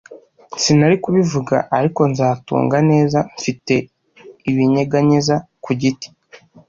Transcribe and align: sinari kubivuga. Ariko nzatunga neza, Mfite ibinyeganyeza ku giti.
sinari 0.61 0.95
kubivuga. 1.03 1.55
Ariko 1.77 2.01
nzatunga 2.11 2.77
neza, 2.91 3.17
Mfite 3.35 3.73
ibinyeganyeza 4.49 5.35
ku 5.63 5.69
giti. 5.81 6.07